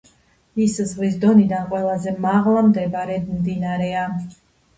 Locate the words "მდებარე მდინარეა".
2.71-4.09